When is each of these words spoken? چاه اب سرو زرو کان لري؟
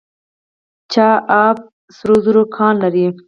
چاه 0.91 1.17
اب 1.45 1.57
سرو 1.95 2.15
زرو 2.25 2.41
کان 2.55 2.73
لري؟ 2.83 3.05